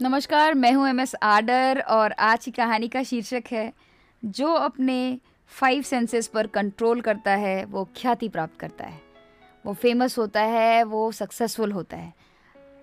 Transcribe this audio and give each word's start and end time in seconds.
नमस्कार, 0.00 0.54
मैं 0.54 0.72
हूँ 0.72 0.86
एम 0.88 1.00
एस 1.00 1.14
आडर 1.22 1.80
और 1.88 2.12
आज 2.12 2.44
की 2.44 2.50
कहानी 2.50 2.88
का 2.88 3.02
शीर्षक 3.02 3.44
है, 3.50 3.72
जो 4.22 4.52
अपने 4.52 5.18
फाइव 5.52 5.82
सेंसेस 5.82 6.26
पर 6.26 6.46
कंट्रोल 6.46 7.00
करता 7.00 7.30
है, 7.30 7.64
वो 7.64 7.84
ख्याति 7.96 8.28
प्राप्त 8.28 8.58
करता 8.60 8.84
है। 8.84 9.00
वो 9.64 9.72
फ़ेमस 9.72 10.16
होता 10.18 10.40
है, 10.42 10.82
वो 10.84 11.10
सक्सेसफुल 11.12 11.72
होता 11.72 11.96
है। 11.96 12.12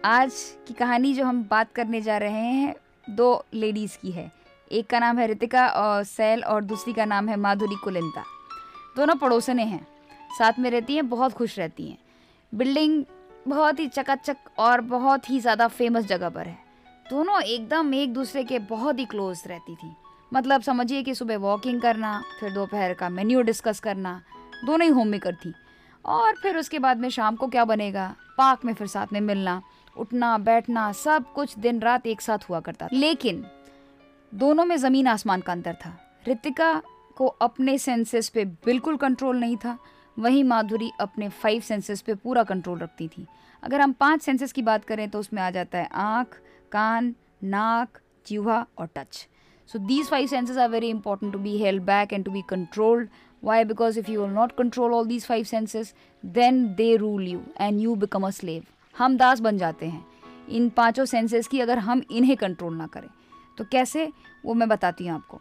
आज 0.05 0.33
की 0.67 0.73
कहानी 0.73 1.13
जो 1.13 1.25
हम 1.25 1.43
बात 1.43 1.71
करने 1.71 2.01
जा 2.01 2.17
रहे 2.17 2.43
हैं, 2.43 2.75
दो 3.09 3.45
लेडीज़ 3.53 3.97
की 3.97 4.11
है। 4.11 4.31
एक 4.71 4.87
का 4.87 4.99
नाम 4.99 5.19
है 5.19 5.27
रितिका 5.27 5.67
और 5.69 6.03
सैल 6.03 6.43
और 6.43 6.63
दूसरी 6.63 6.93
का 6.93 7.05
नाम 7.05 7.29
है 7.29 7.35
माधुरी 7.37 7.75
कुलिंता 7.75 8.23
दोनों 8.97 9.15
पड़ोसने 9.15 9.63
हैं, 9.63 9.85
साथ 10.37 10.59
में 10.59 10.69
रहती 10.71 10.95
हैं, 10.95 11.09
बहुत 11.09 11.33
खुश 11.33 11.57
रहती 11.59 11.89
हैं। 11.89 11.97
बिल्डिंग 12.53 13.03
बहुत 13.47 13.79
ही 13.79 13.87
चकाचक 13.87 14.37
और 14.59 14.81
बहुत 14.87 15.29
ही 15.29 15.39
ज़्यादा 15.39 15.67
फ़ेमस 15.67 16.05
जगह 16.05 16.29
पर 16.29 16.47
है। 16.47 16.66
दोनों 17.09 17.41
एकदम 17.41 17.93
एक 17.93 18.13
दूसरे 18.13 18.43
के 18.43 18.59
बहुत 18.59 18.99
ही 18.99 19.05
क्लोज 19.05 19.43
रहती 19.47 19.75
थी। 19.75 19.95
मतलब 20.33 20.61
समझिए 20.61 21.03
कि 21.03 21.15
सुबह 21.15 21.37
वॉकिंग 21.37 21.81
करना, 21.81 22.23
फिर 22.39 22.53
दोपहर 22.53 22.93
का 22.93 23.09
मेन्यू 23.09 23.41
डिस्कस 23.41 23.79
करना, 23.79 24.21
दोनों 24.65 24.87
ही 24.87 24.93
होम 24.93 25.07
मेकर 25.07 25.35
थी। 25.35 25.53
और 26.05 26.35
फिर 26.35 26.57
उसके 26.57 26.79
बाद 26.79 26.97
में 26.97 27.09
शाम 27.09 27.35
को 27.35 27.47
क्या 27.47 27.65
बनेगा? 27.65 28.15
पार्क 28.37 28.65
में 28.65 28.73
फिर 28.73 28.87
साथ 28.87 29.13
में 29.13 29.21
मिलना, 29.21 29.61
उठना, 29.97 30.37
बैठना, 30.37 30.91
सब 30.91 31.33
कुछ 31.33 31.57
दिन 31.59 31.79
रात 31.79 32.07
एक 32.07 32.21
साथ 32.21 32.49
हुआ 32.49 32.59
करता 32.59 32.87
लेकिन 32.93 33.45
दोनों 34.33 34.65
में 34.65 34.75
ज़मीन 34.77 35.07
आसमान 35.07 35.41
का 35.41 35.51
अंतर 35.51 35.73
था। 35.73 35.97
रितिका 36.27 36.81
को 37.15 37.27
अपने 37.27 37.77
सेंसेस 37.77 38.29
पे 38.29 38.45
बिल्कुल 38.45 38.97
कंट्रोल 38.97 39.39
नहीं 39.39 39.57
था, 39.57 39.77
वहीं 40.19 40.43
माधुरी 40.43 40.91
अपने 40.99 41.29
फाइव 41.29 41.61
सेंसेस 41.61 42.01
पे 42.01 42.15
पूरा 42.15 42.43
कंट्रोल 42.43 42.79
रखती 42.79 43.07
थी। 43.07 43.25
अगर 43.63 43.81
हम 43.81 43.91
पाँच 43.91 44.21
सेंसेस 44.21 44.51
की 44.51 44.61
बात 44.61 44.85
करें 44.85 45.09
तो 45.09 45.19
उसमें 45.19 45.41
आ 45.41 45.49
जाता 45.49 45.77
है 45.77 45.89
आँख 45.93 46.39
कान, 46.71 47.13
नाक 47.43 47.99
जीवा 48.27 48.65
और 48.77 48.89
touch 48.95 49.27
so 49.69 49.79
these 49.79 50.07
five 50.07 50.27
senses 50.27 50.57
are 50.57 50.69
very 50.69 50.89
important 50.89 51.31
to 51.33 51.39
be 51.39 51.57
help 51.57 51.83
back 51.83 52.13
and 52.13 52.25
to 52.25 52.31
be 52.31 52.41
controlled 52.49 53.09
why 53.43 53.63
because 53.63 53.99
if 53.99 54.11
you 54.11 54.21
will 54.21 54.33
not 54.33 54.51
control 54.57 54.93
all 54.93 55.07
these 55.07 55.25
five 55.25 55.43
senses 55.43 55.93
then 56.23 56.65
they 56.75 56.95
rule 56.95 57.27
you 57.27 57.41
and 57.59 57.79
you 57.79 57.95
become 57.95 58.27
a 58.27 58.29
slave 58.29 58.63
हम 58.95 59.17
दास 59.17 59.39
बन 59.39 59.57
जाते 59.57 59.85
हैं। 59.85 60.05
इन 60.49 60.69
पाँचों 60.69 61.05
senses 61.05 61.47
की 61.47 61.59
अगर 61.59 61.79
हम 61.79 62.01
इन्हें 62.11 62.35
कंट्रोल 62.37 62.75
ना 62.75 62.87
करें 62.87 63.07
तो 63.57 63.63
कैसे? 63.71 64.11
वो 64.45 64.53
मैं 64.53 64.67
बताती 64.69 65.07
हूँ 65.07 65.15
आपको। 65.15 65.39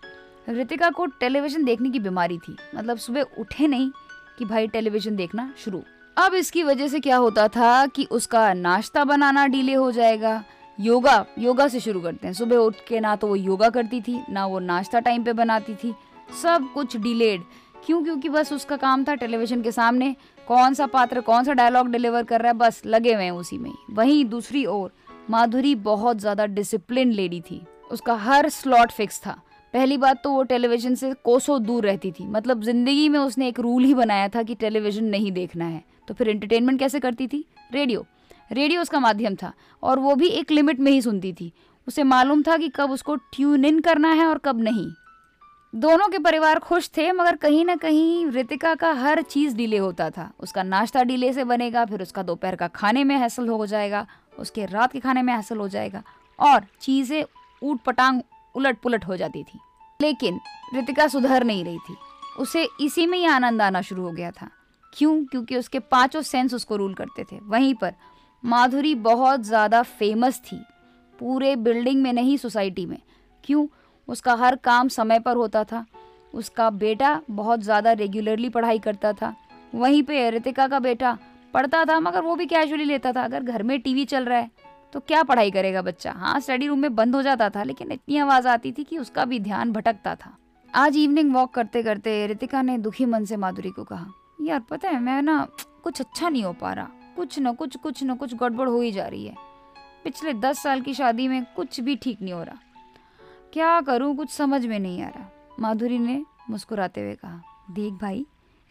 ऋतिका 0.49 0.91
को 0.91 1.07
टेलीविज़न 1.21 1.65
देखने 1.65 1.91
की 1.91 1.99
बीमारी 2.01 2.39
थी। 2.39 2.57
मतलब 2.75 2.99
सुबह 2.99 3.39
उठे 3.39 3.67
नहीं 3.67 3.91
कि 4.39 4.45
भाई 4.45 4.69
टेलीविज़न 4.69 5.17
देखना 5.17 5.53
शुरू। 5.59 5.83
अब 6.17 6.35
इसकी 6.35 6.63
वजह 6.63 6.89
से 6.89 7.01
क्या 7.01 7.17
होता 7.17 7.47
था 7.49 7.87
कि 7.87 8.05
उसका 8.11 8.53
नाश्ता 8.55 9.05
बनाना 9.05 9.47
डिले 9.47 9.75
हो 9.75 9.91
जाएगा। 9.93 10.43
योगा 10.79 11.25
योगा 11.39 11.67
से 11.69 11.81
शुरू 11.81 12.01
करते 12.01 12.27
हैं। 12.27 12.35
सुबह 12.35 12.57
उठ 12.57 12.75
के 12.89 13.01
ना 13.01 13.15
तो 13.17 13.27
वो 13.27 13.37
योगा 13.37 13.69
करती 13.71 14.01
थी, 14.01 14.21
ना 14.31 14.47
वो 14.47 14.59
नाश्ता 14.61 15.01
टाइम 15.01 15.25
पे 15.25 15.33
बनाती 15.35 15.75
थी। 15.75 15.95
सब 16.43 16.69
कुछ 16.75 16.97
डिलेड 16.97 17.43
क्यों? 17.87 18.03
क्योंकि 18.05 18.29
बस 18.29 18.53
उसका 18.53 18.77
काम 18.77 19.05
था 19.05 19.15
टेलीविज़न 19.15 19.63
के 19.63 19.73
सामने। 19.73 20.15
कौन 20.49 20.75
सा 20.75 20.87
पात्र, 20.87 21.21
कौन 21.21 21.45
सा 21.45 21.53
डायलॉग 21.53 21.89
डिलीवर 21.89 22.25
कर 22.25 22.41
रहा 22.41 22.53
है, 22.53 22.59
बस 22.59 22.83
लगे 22.87 23.15
हुए 23.15 23.25
हैं 23.25 23.31
उसी 23.33 23.59
में 23.59 23.73
वहीं 23.91 24.25
दूसरी 24.25 24.65
ओर, 24.67 24.93
माधुरी 25.31 25.75
बहुत 25.75 26.19
ज़्यादा 26.19 26.47
डिसिप्लिन 26.47 27.13
लेडी 27.13 27.41
थी। 27.41 27.61
उसका 27.91 28.15
हर 28.17 28.49
स्लॉट 28.49 28.93
फिक्स 28.93 29.21
था। 29.21 29.41
पहली 29.75 29.97
बात 29.97 30.23
तो 30.25 30.31
वो 30.31 30.43
टेलीविज़न 30.45 30.95
से 30.95 31.13
कोसों 31.25 31.63
दूर 31.63 31.85
रहती 31.85 32.11
थी। 32.11 32.27
मतलब 32.27 32.63
ज़िंदगी 32.63 33.09
में 33.09 33.19
उसने 33.19 33.49
एक 33.49 33.61
रूल 33.61 33.85
ही 33.85 33.95
बनाया 33.95 34.29
था 34.29 34.43
कि 34.43 34.55
टेलीविज़न 34.55 35.05
नहीं 35.05 35.33
देखना 35.33 35.65
है। 35.65 35.83
तो 36.09 36.15
फिर 36.15 36.29
एंटरटेनमेंट 36.29 36.79
कैसे 36.79 37.01
करती 37.01 37.27
थी? 37.27 37.45
रेडियो 37.73 38.07
रेडियो 38.53 38.83
उसका 38.83 39.01
माध्यम 39.01 39.35
था 39.35 39.53
और 39.83 39.99
वो 39.99 40.15
भी 40.15 40.29
एक 40.29 40.51
लिमिट 40.51 40.81
में 40.81 40.93
ही 40.93 41.03
सुनती 41.03 41.33
थी। 41.33 41.53
उसे 41.89 42.03
मालूम 42.03 42.43
था 42.43 42.57
कि 42.57 42.69
कब 42.69 42.91
उसको 42.91 43.17
ट्यून 43.17 43.65
इन 43.65 43.81
करना 43.81 44.13
है 44.13 44.27
और 44.27 44.39
कब 44.39 44.61
नहीं। 44.61 44.93
दोनों 45.75 46.09
के 46.09 46.19
परिवार 46.19 46.59
खुश 46.59 46.91
थे, 46.97 47.13
मगर 47.13 47.37
कहीं 47.37 47.65
ना 47.65 47.77
कहीं 47.77 48.27
रितिका 48.27 48.75
का 48.75 48.93
हर 48.93 49.23
चीज़ 49.23 49.57
डिले 49.57 49.77
होता 49.77 50.11
था। 50.11 50.33
उसका 50.41 50.63
नाश्ता 50.63 51.03
डिले 51.03 51.33
से 51.33 51.45
बनेगा, 51.45 51.85
फिर 51.85 52.03
उसका 52.03 52.23
दोपहर 52.23 52.57
का 52.57 52.69
खाने 52.69 53.05
में 53.05 53.17
हासिल 53.17 53.49
हो 53.49 53.67
जाएगा, 53.67 54.07
उसके 54.39 54.67
रात 54.67 54.93
के 54.93 55.01
खाने 55.01 55.23
में 55.23 55.35
हासिल 55.35 55.59
हो 55.59 55.69
जाएगा 55.69 56.03
और 56.41 56.67
चीज़ें 56.81 57.25
ऊट 57.63 57.81
पटांग 57.81 58.23
उलट 58.55 58.79
पुलट 58.79 59.05
हो 59.05 59.17
जाती 59.17 59.43
थी। 59.43 59.59
लेकिन 60.01 60.41
ऋतिका 60.77 61.09
सुधर 61.09 61.45
नहीं 61.45 61.65
रही 61.65 61.79
थी। 61.79 61.97
उसे 62.39 62.69
इसी 62.81 63.07
में 63.07 63.19
ही 63.19 63.25
आनंद 63.25 63.63
आना 63.63 63.81
शुरू 63.81 64.03
हो 64.03 64.11
गया 64.11 64.31
था। 64.31 64.51
क्यों? 64.95 65.25
क्योंकि 65.25 65.57
उसके 65.57 65.79
पाँचों 65.79 66.23
सेंस 66.23 66.55
उसको 66.55 66.77
रूल 66.77 66.95
करते 66.95 67.25
थे। 67.25 67.41
वहीं 67.43 67.75
पर 67.75 67.95
माधुरी 68.45 68.95
बहुत 68.97 69.43
ज़्यादा 69.43 69.83
फ़ेमस 69.83 70.41
थी। 70.43 70.61
पूरे 71.19 71.55
बिल्डिंग 71.57 72.03
में 72.03 72.13
नहीं 72.13 72.37
सोसाइटी 72.37 72.87
में। 72.87 72.99
क्यों? 73.45 73.67
उसका 74.09 74.35
हर 74.35 74.57
काम 74.57 74.89
समय 74.89 75.21
पर 75.21 75.37
होता 75.37 75.65
था। 75.65 75.85
उसका 76.35 76.69
बेटा 76.73 77.21
बहुत 77.31 77.61
ज़्यादा 77.61 77.93
रेगुलरली 77.95 78.49
पढ़ाई 78.49 78.79
करता 78.79 79.13
था। 79.13 79.35
वहीं 79.73 80.03
पे 80.03 80.29
रितिका 80.31 80.67
का 80.69 80.79
बेटा 80.81 81.17
पढ़ता 81.55 81.85
था, 81.85 81.99
मगर 82.01 82.21
वो 82.21 82.35
भी 82.37 82.47
कैजुअली 82.47 82.85
लेता 82.85 83.13
था। 83.13 83.25
अगर 83.25 83.43
घर 83.43 83.63
में 83.63 83.81
टीवी 83.81 84.05
चल 84.05 84.25
रहा 84.25 84.39
है 84.39 84.51
तो 84.93 85.01
क्या 85.01 85.23
पढ़ाई 85.23 85.51
करेगा 85.51 85.83
बच्चा? 85.83 86.13
हाँ 86.13 86.39
स्टडी 86.41 86.67
रूम 86.67 86.79
में 86.79 86.95
बंद 86.95 87.15
हो 87.15 87.23
जाता 87.23 87.49
था, 87.51 87.63
लेकिन 87.63 87.93
इतनी 87.93 88.19
आवाज़ 88.19 88.49
आती 88.49 88.73
थी 88.73 88.85
कि 88.85 88.99
उसका 88.99 89.25
भी 89.25 89.41
ध्यान 89.41 89.73
भटकता 89.73 90.15
था। 90.17 90.37
आज 90.69 90.97
इवनिंग 90.97 91.35
वॉक 91.35 91.53
करते 91.55 91.83
करते 91.83 92.27
रितिका 92.27 92.63
ने 92.63 92.77
दुखी 92.79 93.05
मन 93.05 93.25
से 93.25 93.37
माधुरी 93.37 93.71
को 93.71 93.85
कहा, 93.85 94.07
यार, 94.41 94.61
पता 94.61 94.89
है, 94.89 95.01
मैं 95.01 95.21
ना 95.23 95.47
कुछ 95.85 96.01
अच्छा 96.01 96.29
नहीं 96.29 96.43
हो 96.45 96.53
पा 96.53 96.73
रहा। 96.73 96.89
कुछ 97.17 97.39
न 97.39 97.53
कुछ 97.53 97.77
कुछ 97.77 98.05
न 98.05 98.15
कुछ 98.17 98.35
गड़बड़ 98.35 98.69
हो 98.69 98.81
ही 98.81 98.93
जा 98.93 99.07
रही 99.07 99.27
है। 99.27 99.35
पिछले 100.05 100.33
दस 100.33 100.63
साल 100.63 100.81
की 100.81 100.95
शादी 100.95 101.29
में 101.29 101.45
कुछ 101.57 101.81
भी 101.81 101.97
ठीक 101.97 102.23
नहीं 102.23 102.33
हो 102.33 102.43
रहा। 102.43 102.59
क्या 103.53 103.81
करूँ, 103.81 104.17
कुछ 104.17 104.31
समझ 104.31 104.67
में 104.67 104.79
नहीं 104.79 105.03
आ 105.03 105.09
रहा। 105.09 105.31
माधुरी 105.61 105.99
ने 105.99 106.25
मुस्कुराते 106.51 107.01
हुए 107.01 107.15
कहा, 107.15 107.43
देख 107.71 107.93
भाई, 107.93 108.27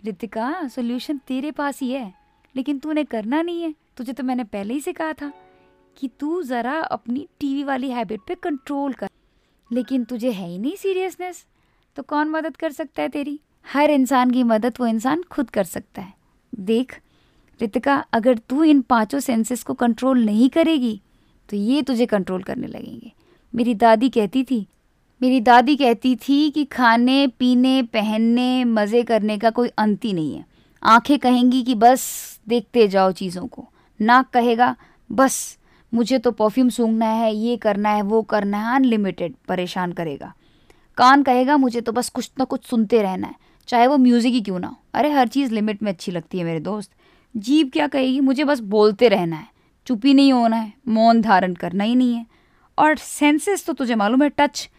रितिका 0.06 0.68
सोल्यूशन 0.68 1.18
तेरे 1.18 1.52
पास 1.52 1.80
ही 1.82 1.92
है। 1.92 2.14
लेकिन 2.56 2.80
तूने 2.80 3.04
करना 3.04 3.42
नहीं 3.42 3.64
है। 3.64 3.76
तुझे 3.98 4.14
तो 4.14 4.24
मैंने 4.24 4.44
पहले 4.44 4.74
ही 4.74 4.80
से 4.80 4.94
कहा 4.94 5.14
था 5.14 5.34
कि 5.98 6.10
तू 6.20 6.42
ज़रा 6.44 6.80
अपनी 6.80 7.28
टीवी 7.40 7.64
वाली 7.64 7.90
हैबिट 7.90 8.20
पे 8.28 8.36
कंट्रोल 8.36 8.94
कर। 8.94 9.10
लेकिन 9.72 10.04
तुझे 10.04 10.32
है 10.32 10.50
ही 10.50 10.58
नहीं 10.58 10.76
सीरियसनेस 10.76 11.46
तो 11.96 12.04
कौन 12.04 12.30
मदद 12.30 12.58
कर 12.58 12.72
सकता 12.72 13.02
है 13.02 13.10
तेरी? 13.10 13.40
हर 13.74 13.90
इंसान 13.90 14.32
की 14.32 14.44
मदद 14.44 14.74
वो 14.80 14.88
इंसान 14.88 15.24
खुद 15.24 15.50
कर 15.50 15.64
सकता 15.64 16.02
है। 16.02 16.14
देख 16.56 17.02
रितिका, 17.60 17.96
अगर 18.14 18.38
तू 18.40 18.64
इन 18.64 18.82
पाँचों 18.82 19.20
सेंसेस 19.20 19.64
को 19.64 19.74
कंट्रोल 19.74 20.24
नहीं 20.26 20.50
करेगी 20.50 21.00
तो 21.50 21.58
ये 21.58 21.82
तुझे 21.82 22.06
कंट्रोल 22.06 22.44
करने 22.44 22.68
लगेंगे। 22.68 23.12
मेरी 23.54 23.74
दादी 23.76 24.10
कहती 24.10 24.44
थी, 24.44 24.66
मेरी 25.22 25.40
दादी 25.42 25.76
कहती 25.76 26.16
थी 26.18 26.50
कि 26.52 26.64
खाने, 26.66 27.28
पीने, 27.30 27.82
पहनने, 27.84 28.64
मज़े 28.66 29.04
करने 29.04 29.38
का 29.38 29.50
कोई 29.50 29.70
अंत 29.78 30.06
ही 30.06 30.14
नहीं 30.14 30.36
है। 30.36 30.46
आँखें 30.84 31.18
कहेंगी 31.20 31.62
कि 31.64 31.76
बस 31.76 32.04
देखते 32.48 32.88
जाओ 32.88 33.12
चीज़ों 33.12 33.46
को। 33.48 33.68
नाक 34.00 34.30
कहेगा, 34.30 34.76
बस, 35.10 35.58
मुझे 35.94 36.18
तो 36.20 36.32
परफ्यूम 36.32 36.70
सूंघना 36.70 37.06
है, 37.06 37.34
ये 37.36 37.56
करना 37.58 37.90
है, 37.90 38.02
वो 38.02 38.22
करना 38.24 38.58
है 38.60 38.76
अनलिमिटेड 38.76 39.36
परेशान 39.48 39.94
करेगा। 39.94 40.34
कान 40.98 41.24
कहेगा, 41.24 41.58
मुझे 41.58 41.82
तो 41.82 41.92
बस 41.92 42.10
कुछ 42.10 42.32
ना 42.40 42.46
कुछ 42.46 42.66
सुनते 42.66 43.02
रहना 43.02 43.28
है, 43.28 43.36
चाहे 43.68 43.88
वो 43.88 43.98
म्यूज़िक 43.98 44.34
ही 44.34 44.42
क्यों 44.42 44.60
ना 44.60 44.68
हो। 44.68 44.78
अरे, 44.94 45.12
हर 45.12 45.28
चीज़ 45.28 45.54
लिमिट 45.54 45.84
में 45.84 45.92
अच्छी 45.92 46.12
लगती 46.12 46.38
है 46.38 46.44
मेरे 46.44 46.60
दोस्त। 46.62 46.92
जीव 47.36 47.70
क्या 47.74 47.88
कहेगी? 47.88 48.20
मुझे 48.20 48.44
बस 48.44 48.60
बोलते 48.60 49.08
रहना 49.08 49.36
है। 49.36 49.48
चुपी 49.88 50.14
नहीं 50.14 50.32
होना 50.34 50.56
है, 50.56 50.72
मौन 50.88 51.22
धारण 51.22 51.54
करना 51.54 51.84
ही 51.84 51.96
नहीं 51.96 52.14
है। 52.14 52.26
और 52.78 52.96
सेंसेस 52.98 53.66
तो 53.66 53.74
तुझे 53.74 53.96
मालूम 53.96 54.24
है 54.24 54.30
टच 54.30 54.70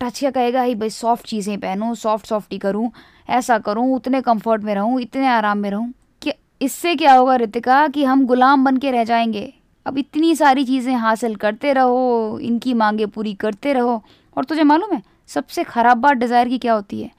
टच 0.00 0.18
क्या 0.18 0.30
कहेगा? 0.30 0.62
ही 0.62 0.74
भाई 0.74 0.90
सॉफ्ट 0.90 1.26
चीज़ें 1.26 1.58
पहनूँ 1.60 1.94
सॉफ्ट 1.94 2.26
सॉफ्ट 2.26 2.52
ही 2.52 2.58
करूँ, 2.58 2.90
ऐसा 3.30 3.58
करूँ, 3.58 3.94
उतने 3.94 4.20
कंफर्ट 4.20 4.62
में 4.62 4.74
रहूँ, 4.74 5.00
इतने 5.00 5.26
आराम 5.26 5.58
में 5.58 5.70
रहूँ। 5.70 5.92
कि 6.22 6.32
इससे 6.60 6.94
क्या 6.96 7.14
होगा 7.14 7.36
रितिका 7.36 7.86
कि 7.88 8.04
हम 8.04 8.26
गुलाम 8.26 8.64
बन 8.64 8.76
के 8.76 8.90
रह 8.90 9.04
जाएँगे? 9.04 9.52
अब 9.86 9.98
इतनी 9.98 10.34
सारी 10.36 10.64
चीज़ें 10.64 10.94
हासिल 10.94 11.36
करते 11.36 11.72
रहो, 11.72 12.38
इनकी 12.42 12.74
मांगे 12.74 13.06
पूरी 13.06 13.34
करते 13.34 13.72
रहो। 13.72 14.02
और 14.36 14.44
तुझे 14.44 14.62
मालूम 14.62 14.92
है, 14.92 15.02
सबसे 15.28 15.64
ख़राब 15.64 15.98
बात 15.98 16.16
डिज़ायर 16.16 16.48
की 16.48 16.58
क्या 16.58 16.74
होती 16.74 17.02
है? 17.02 17.10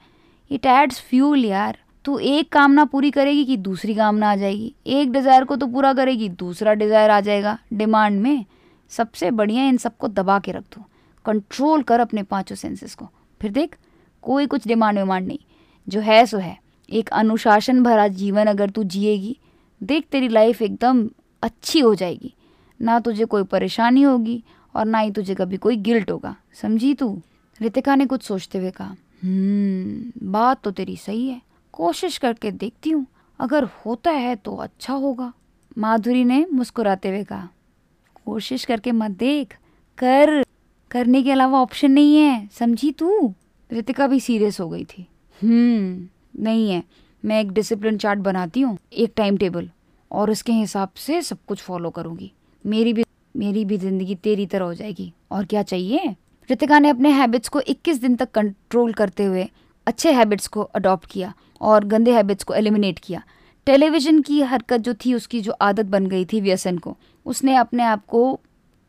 इट 0.50 0.66
एड्स 0.66 1.00
फ्यूल 1.00 1.44
यार। 1.44 1.78
तो 2.08 2.18
एक 2.18 2.48
कामना 2.48 2.84
पूरी 2.84 3.10
करेगी 3.10 3.44
कि 3.44 3.56
दूसरी 3.56 3.94
कामना 3.94 4.30
आ 4.30 4.36
जाएगी। 4.36 4.72
एक 4.86 5.10
डिज़ायर 5.12 5.44
को 5.44 5.56
तो 5.56 5.66
पूरा 5.66 5.92
करेगी, 5.92 6.28
दूसरा 6.28 6.74
डिज़ायर 6.74 7.10
आ 7.10 7.20
जाएगा। 7.20 7.58
डिमांड 7.72 8.20
में 8.20 8.44
सबसे 8.90 9.30
बढ़िया 9.30 9.64
इन 9.64 9.76
सबको 9.76 10.08
दबा 10.08 10.38
के 10.38 10.52
रख 10.52 10.62
दो। 10.62 10.84
कंट्रोल 11.24 11.82
कर 11.82 12.00
अपने 12.00 12.22
पाँचों 12.22 12.56
सेंसेस 12.56 12.94
को। 12.94 13.08
फिर 13.40 13.50
देख, 13.50 13.76
कोई 14.22 14.46
कुछ 14.46 14.66
डिमांड 14.68 14.98
विमांड 14.98 15.26
नहीं। 15.26 15.38
जो 15.88 16.00
है 16.00 16.24
सो 16.26 16.38
है। 16.38 16.56
एक 16.88 17.08
अनुशासन 17.08 17.82
भरा 17.82 18.06
जीवन 18.08 18.46
अगर 18.46 18.70
तू 18.70 18.84
जिएगी, 18.84 19.36
देख 19.80 20.06
तेरी 20.12 20.28
लाइफ 20.28 20.62
एकदम 20.62 21.08
अच्छी 21.42 21.80
हो 21.80 21.94
जाएगी। 21.94 22.32
ना 22.80 22.98
तुझे 23.00 23.24
कोई 23.24 23.42
परेशानी 23.42 24.02
होगी 24.02 24.42
और 24.74 24.86
ना 24.86 24.98
ही 24.98 25.10
तुझे 25.10 25.34
कभी 25.34 25.56
कोई 25.56 25.76
गिल्ट 25.76 26.10
होगा। 26.10 26.34
समझी 26.62 26.94
तू? 26.94 27.10
रितिका 27.60 27.94
ने 27.94 28.06
कुछ 28.06 28.22
सोचते 28.22 28.58
हुए 28.58 28.70
कहा 28.70 28.94
हम्म 29.24 30.30
बात 30.32 30.62
तो 30.64 30.70
तेरी 30.70 30.96
सही 30.96 31.28
है। 31.28 31.40
कोशिश 31.78 32.16
करके 32.18 32.50
देखती 32.50 32.90
हूँ। 32.90 33.06
अगर 33.38 33.64
होता 33.86 34.10
है 34.10 34.34
तो 34.36 34.54
अच्छा 34.56 34.94
होगा। 34.94 35.32
माधुरी 35.78 36.24
ने 36.24 36.44
मुस्कुराते 36.52 37.08
हुए 37.08 37.22
कहा, 37.24 37.48
कोशिश 38.26 38.64
करके 38.64 38.92
मत 38.92 39.10
देख। 39.10 39.52
कर। 39.98 40.42
करने 40.90 41.22
के 41.22 41.32
अलावा 41.32 41.60
ऑप्शन 41.60 41.90
नहीं 41.90 42.16
है। 42.16 42.48
समझी 42.52 42.90
तू? 42.92 43.34
रितिका 43.70 44.06
भी 44.06 44.20
सीरियस 44.20 44.60
हो 44.60 44.68
गई 44.68 44.84
थी। 44.84 45.06
हम्म 45.40 46.42
नहीं 46.42 46.70
है। 46.70 46.82
मैं 47.24 47.40
एक 47.40 47.52
डिसिप्लिन 47.52 47.98
चार्ट 47.98 48.18
बनाती 48.18 48.60
हूँ, 48.60 48.76
एक 48.92 49.12
टाइम 49.16 49.36
टेबल 49.36 49.70
और 50.10 50.30
उसके 50.30 50.52
हिसाब 50.52 50.90
से 50.96 51.20
सब 51.22 51.38
कुछ 51.48 51.62
फॉलो 51.62 51.90
करूँगी। 51.90 52.32
मेरी 52.64 52.92
भी 52.92 53.04
मेरी 53.34 53.64
भी 53.64 53.76
ज़िंदगी 53.78 54.14
तेरी 54.14 54.46
तरह 54.46 54.64
हो 54.64 54.74
जाएगी। 54.74 55.12
और 55.32 55.44
क्या 55.44 55.62
चाहिए? 55.62 56.14
रितिका 56.50 56.78
ने 56.78 56.88
अपने 56.88 57.10
हैबिट्स 57.10 57.48
को 57.48 57.60
21 57.60 58.00
दिन 58.00 58.16
तक 58.16 58.30
कंट्रोल 58.30 58.92
करते 58.92 59.24
हुए 59.24 59.48
अच्छे 59.88 60.12
हैबिट्स 60.12 60.46
को 60.48 60.62
अडॉप्ट 60.62 61.10
किया 61.10 61.32
और 61.60 61.84
गंदे 61.86 62.12
हैबिट्स 62.12 62.44
को 62.44 62.54
एलिमिनेट 62.54 62.98
किया। 62.98 63.22
टेलीविज़न 63.66 64.20
की 64.22 64.40
हरकत 64.42 64.80
जो 64.80 64.94
थी, 64.96 65.14
उसकी 65.14 65.40
जो 65.40 65.52
आदत 65.52 65.86
बन 65.86 66.06
गई 66.06 66.24
थी 66.24 66.40
व्यसन 66.40 66.78
को, 66.78 66.96
उसने 67.26 67.54
अपने 67.56 67.82
आप 67.84 68.04
को 68.06 68.40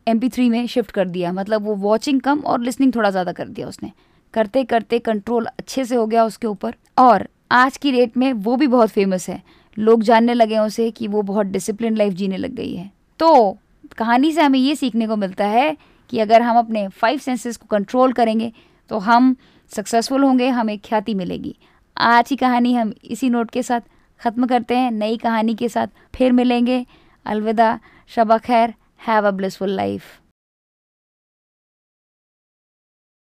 एम 0.06 0.20
में 0.40 0.66
शिफ्ट 0.66 0.90
कर 0.90 1.08
दिया। 1.08 1.32
मतलब 1.32 1.62
वो 1.62 1.74
वॉचिंग 1.78 2.20
कम 2.20 2.40
और 2.40 2.60
लिसनिंग 2.60 2.94
थोड़ा 2.94 3.10
ज़्यादा 3.10 3.32
कर 3.32 3.48
दिया 3.48 3.68
उसने। 3.68 3.90
करते 4.34 4.62
करते 4.64 4.98
कंट्रोल 5.00 5.46
अच्छे 5.48 5.84
से 5.84 5.96
हो 5.96 6.06
गया 6.06 6.24
उसके 6.24 6.46
ऊपर। 6.46 6.74
और 6.98 7.26
आज 7.52 7.76
की 7.76 7.92
डेट 7.92 8.16
में 8.16 8.32
वो 8.32 8.56
भी 8.56 8.66
बहुत 8.66 8.88
फ़ेमस 8.88 9.28
है। 9.28 9.42
लोग 9.76 10.02
जानने 10.02 10.34
लगे 10.34 10.54
हैं 10.54 10.60
उसे 10.60 10.90
कि 10.90 11.08
वो 11.08 11.22
बहुत 11.22 11.46
डिसिप्लिन 11.46 11.96
लाइफ 11.96 12.12
जीने 12.12 12.36
लग 12.36 12.54
गई 12.54 12.74
है। 12.74 12.90
तो 13.20 13.58
कहानी 13.98 14.32
से 14.32 14.42
हमें 14.42 14.58
ये 14.58 14.74
सीखने 14.76 15.06
को 15.06 15.16
मिलता 15.16 15.46
है 15.46 15.76
कि 16.10 16.18
अगर 16.18 16.42
हम 16.42 16.58
अपने 16.58 16.86
फाइव 16.90 17.18
सेंसेस 17.18 17.56
को 17.56 17.66
कंट्रोल 17.70 18.12
करेंगे 18.12 18.52
तो 18.90 18.98
हम 19.00 19.34
सक्सेसफुल 19.70 20.24
होंगे, 20.24 20.48
हमें 20.48 20.78
ख्याति 20.78 21.14
मिलेगी। 21.14 21.56
आज 21.96 22.28
की 22.28 22.36
कहानी 22.36 22.74
हम 22.74 22.92
इसी 23.04 23.30
नोट 23.30 23.50
के 23.50 23.62
साथ 23.62 23.80
ख़त्म 24.20 24.46
करते 24.46 24.76
हैं। 24.76 24.90
नई 24.90 25.16
कहानी 25.16 25.54
के 25.54 25.68
साथ 25.68 25.86
फिर 26.14 26.32
मिलेंगे। 26.32 26.86
अलविदा, 27.26 27.78
शबा 28.08 28.38
खैर 28.38 28.74
हैव 29.06 29.28
अ 29.28 29.30
ब्लिसफुल 29.30 29.70
लाइफ 29.70 30.19